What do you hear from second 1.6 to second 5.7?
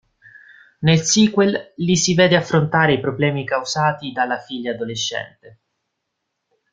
li si vede affrontare i problemi causati dalla figlia adolescente.